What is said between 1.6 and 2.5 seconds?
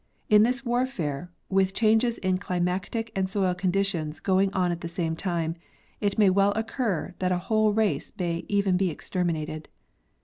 changes in